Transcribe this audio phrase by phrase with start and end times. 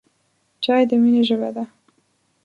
[0.63, 1.63] چای د مینې ژبه ده.